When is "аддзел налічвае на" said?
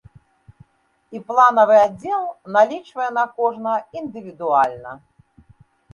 1.81-3.23